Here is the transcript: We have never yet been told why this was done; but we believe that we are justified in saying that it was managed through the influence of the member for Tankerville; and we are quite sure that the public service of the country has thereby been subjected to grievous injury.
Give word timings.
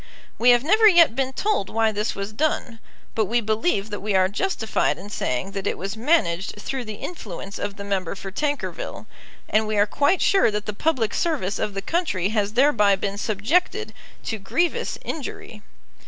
We 0.39 0.49
have 0.49 0.63
never 0.63 0.87
yet 0.87 1.15
been 1.15 1.31
told 1.31 1.69
why 1.69 1.91
this 1.91 2.15
was 2.15 2.33
done; 2.33 2.79
but 3.13 3.25
we 3.25 3.39
believe 3.39 3.91
that 3.91 3.99
we 3.99 4.15
are 4.15 4.27
justified 4.29 4.97
in 4.97 5.11
saying 5.11 5.51
that 5.51 5.67
it 5.67 5.77
was 5.77 5.95
managed 5.95 6.55
through 6.59 6.85
the 6.85 6.95
influence 6.95 7.59
of 7.59 7.75
the 7.75 7.83
member 7.83 8.15
for 8.15 8.31
Tankerville; 8.31 9.05
and 9.47 9.67
we 9.67 9.77
are 9.77 9.85
quite 9.85 10.19
sure 10.23 10.49
that 10.49 10.65
the 10.65 10.73
public 10.73 11.13
service 11.13 11.59
of 11.59 11.75
the 11.75 11.83
country 11.83 12.29
has 12.29 12.53
thereby 12.53 12.95
been 12.95 13.19
subjected 13.19 13.93
to 14.23 14.39
grievous 14.39 14.97
injury. 15.05 15.61